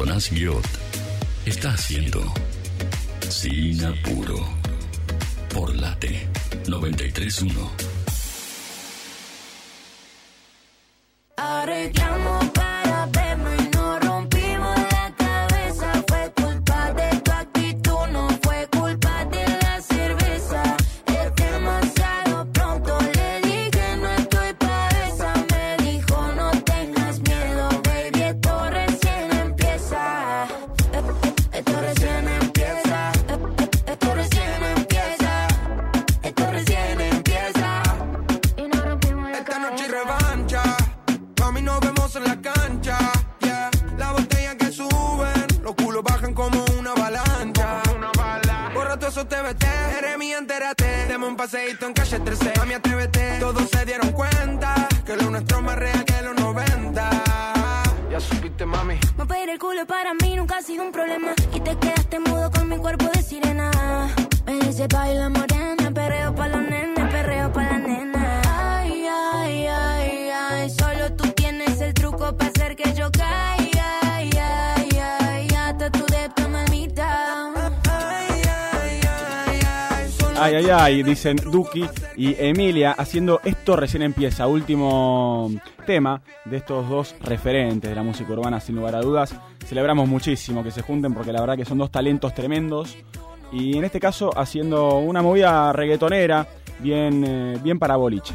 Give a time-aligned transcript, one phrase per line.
[0.00, 0.64] Jonás Guiot
[1.44, 2.32] está haciendo
[3.28, 4.48] Sin Apuro
[5.52, 6.26] por Late
[6.66, 7.89] 931.
[49.10, 49.64] Eso TBT.
[49.98, 50.84] Eres mía, entérate.
[51.08, 52.52] Deme un paseíto en calle 13.
[52.58, 53.38] Mami, atrévete.
[53.40, 57.10] Todos se dieron cuenta que lo nuestro es más real que los 90.
[58.08, 59.00] Ya supiste, mami.
[59.16, 61.32] Mover el culo para mí nunca ha sido un problema.
[61.52, 63.72] Y te quedaste mudo con mi cuerpo de sirena.
[64.46, 65.28] Me dice baila
[80.40, 80.54] ay.
[80.56, 81.84] Ay, ay, dicen Duki
[82.16, 85.50] y Emilia haciendo esto recién empieza, último
[85.86, 89.34] tema de estos dos referentes de la música urbana sin lugar a dudas.
[89.66, 92.96] Celebramos muchísimo que se junten porque la verdad que son dos talentos tremendos
[93.52, 96.46] y en este caso haciendo una movida reggaetonera
[96.78, 98.34] bien, eh, bien para boliche.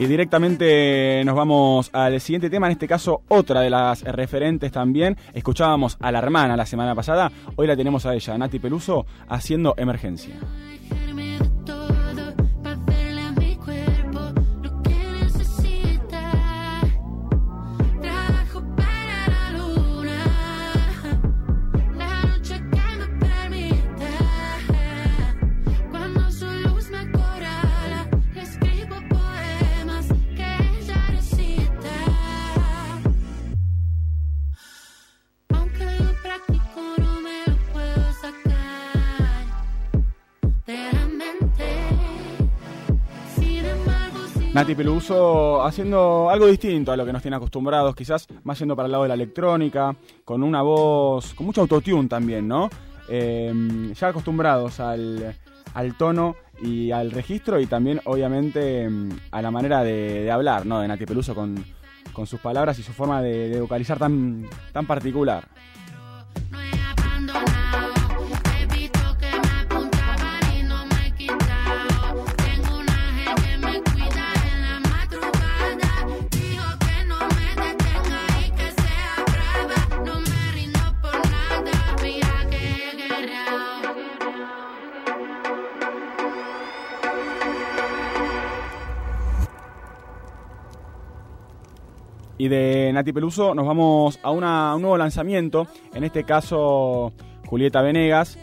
[0.00, 5.14] Y directamente nos vamos al siguiente tema, en este caso otra de las referentes también.
[5.34, 9.74] Escuchábamos a la hermana la semana pasada, hoy la tenemos a ella, Nati Peluso, haciendo
[9.76, 10.36] emergencia.
[44.60, 48.84] Nati Peluso haciendo algo distinto a lo que nos tiene acostumbrados, quizás más yendo para
[48.84, 52.68] el lado de la electrónica, con una voz, con mucho autotune también, ¿no?
[53.08, 55.34] Eh, ya acostumbrados al,
[55.72, 60.66] al tono y al registro y también obviamente mm, a la manera de, de hablar,
[60.66, 60.80] ¿no?
[60.80, 61.64] De Nati Peluso con,
[62.12, 65.48] con sus palabras y su forma de, de vocalizar tan, tan particular.
[92.40, 97.12] Y de Nati Peluso nos vamos a, una- a un nuevo lanzamiento, en este caso
[97.46, 98.38] Julieta Venegas,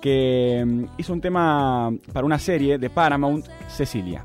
[0.00, 4.24] que mm, hizo un tema para una serie de Paramount, Cecilia.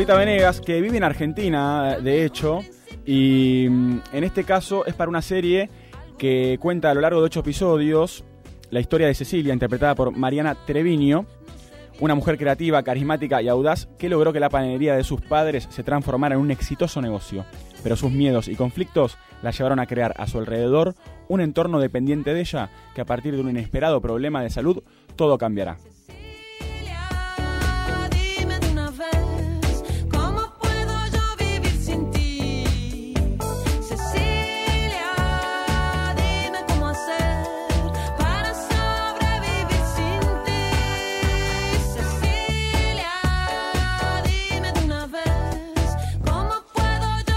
[0.00, 2.60] Julieta Venegas, que vive en Argentina, de hecho,
[3.04, 5.68] y mm, en este caso es para una serie
[6.16, 8.24] que cuenta a lo largo de ocho episodios
[8.70, 11.26] la historia de Cecilia, interpretada por Mariana Treviño,
[12.00, 15.82] una mujer creativa, carismática y audaz que logró que la panadería de sus padres se
[15.82, 17.44] transformara en un exitoso negocio.
[17.82, 20.94] Pero sus miedos y conflictos la llevaron a crear a su alrededor
[21.28, 24.82] un entorno dependiente de ella que a partir de un inesperado problema de salud
[25.14, 25.76] todo cambiará.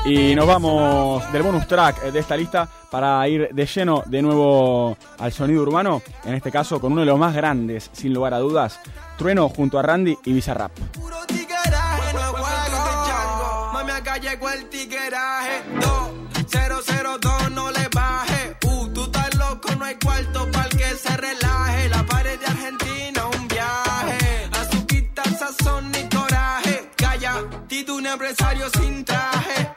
[0.05, 4.97] Y nos vamos del bonus track de esta lista para ir de lleno de nuevo
[5.17, 8.39] al sonido urbano, en este caso con uno de los más grandes, sin lugar a
[8.39, 8.79] dudas,
[9.17, 10.71] Trueno junto a Randy y Bizarrap.
[10.91, 13.69] Puro tigueraje, no es juego.
[13.73, 15.63] Mami, acá llegó el tigueraje.
[16.49, 18.57] 2002, no le baje.
[18.59, 21.89] Tú estás loco, no hay cuarto para el que se relaje.
[21.89, 24.49] La pared de Argentina, un viaje.
[24.51, 26.91] Azuquita, sazón y coraje.
[26.97, 29.73] Calla, Tito, un empresario sin traje.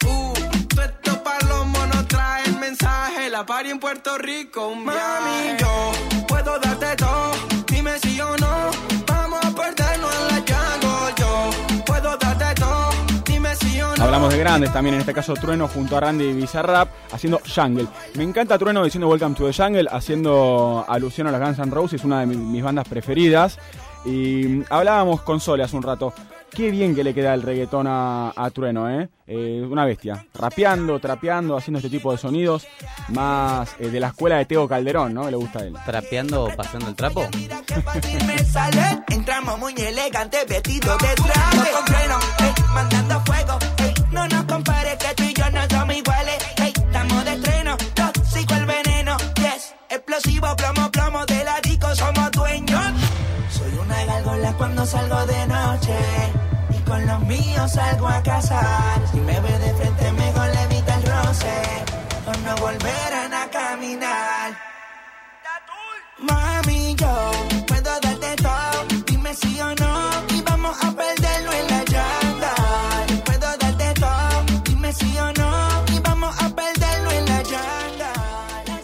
[3.36, 4.82] La party en Puerto Rico, un.
[4.82, 5.92] Mami, yo
[6.26, 7.32] puedo darte todo.
[7.66, 8.70] Dime si o no.
[9.06, 11.14] Vamos a perdernos en la jungle.
[11.18, 12.88] Yo puedo darte todo.
[13.26, 14.04] Dime si o no.
[14.04, 17.86] Hablamos de grandes también, en este caso Trueno junto a Randy y Bizarrap haciendo Jungle.
[18.14, 22.04] Me encanta Trueno diciendo Welcome to the Jungle, haciendo alusión a las Guns N' Roses,
[22.04, 23.58] una de mi- mis bandas preferidas.
[24.06, 26.14] Y hablábamos con Sole hace un rato.
[26.56, 29.10] Qué bien que le queda el reggaetón a, a Trueno, ¿eh?
[29.26, 30.24] Eh, Una bestia.
[30.32, 32.66] Rapeando, trapeando, haciendo este tipo de sonidos.
[33.08, 35.26] Más eh, de la escuela de Teo Calderón, ¿no?
[35.26, 35.74] Que le gusta a él.
[35.84, 37.28] Trapeando, pasando el trapo.
[37.36, 39.02] Mira qué fácil me sale.
[39.10, 41.70] Entramos muy elegante, vestido de traje.
[41.72, 43.75] Con ey, mandando fuego.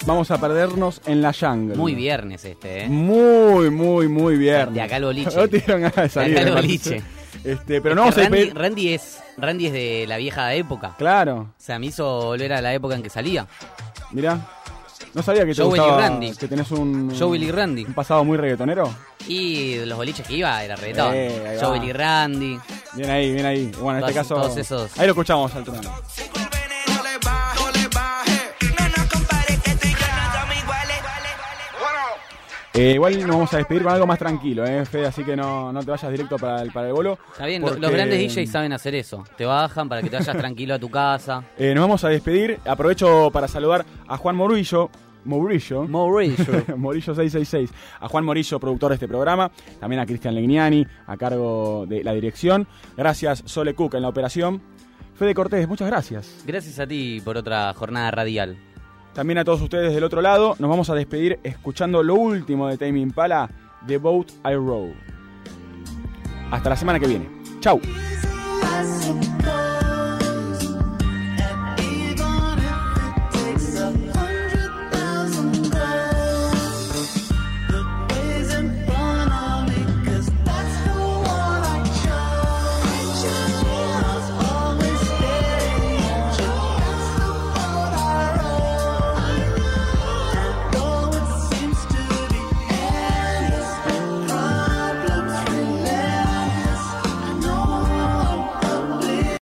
[0.07, 1.77] Vamos a perdernos en la jungle.
[1.77, 2.89] Muy viernes este, ¿eh?
[2.89, 4.75] Muy, muy, muy bien.
[4.75, 5.31] De acá al boliche.
[5.37, 6.35] No te dieron ganas de salir.
[6.35, 7.03] De acá al boliche.
[7.45, 8.55] Este, pero no Randy, despedir.
[8.55, 10.95] Randy es Randy es de la vieja época.
[10.99, 13.47] Claro, O sea, me hizo volver a la época en que salía.
[14.13, 14.39] mirá.
[15.15, 16.33] No sabía que te Joel y gustaba, Randy.
[16.37, 17.85] que tenés un, Joel y Randy.
[17.85, 18.91] un pasado muy reggaetonero.
[19.29, 21.15] Y los boliches que iba era reggaetón.
[21.15, 21.67] Eh, ahí va.
[21.67, 22.59] Joel y Randy.
[22.95, 23.73] Bien ahí, bien ahí.
[23.79, 24.35] Bueno, en este caso.
[24.37, 24.99] todos esos.
[24.99, 25.91] Ahí lo escuchamos al trono.
[32.75, 35.07] Eh, igual nos vamos a despedir con algo más tranquilo, ¿eh, Fede?
[35.07, 37.19] Así que no, no te vayas directo para el, para el bolo.
[37.31, 39.25] Está bien, porque, los grandes DJs saben hacer eso.
[39.37, 41.45] Te bajan para que te vayas tranquilo a tu casa.
[41.59, 42.59] eh, nos vamos a despedir.
[42.65, 44.91] Aprovecho para saludar a Juan Morillo.
[45.25, 45.85] Morillo.
[45.85, 46.65] Mauricio.
[46.77, 47.71] Morillo 666.
[48.01, 49.53] A Juan Morillo, productor de este programa.
[49.79, 52.67] También a Cristian Legnani, a cargo de la dirección.
[52.97, 54.61] Gracias, Sole Cook en la operación.
[55.15, 56.43] Fede Cortés, muchas gracias.
[56.45, 58.57] Gracias a ti por otra jornada radial.
[59.15, 60.57] También a todos ustedes del otro lado.
[60.59, 63.51] Nos vamos a despedir escuchando lo último de Tame Impala,
[63.87, 64.93] The Boat I Row.
[66.51, 67.29] Hasta la semana que viene.
[67.61, 67.81] Chau.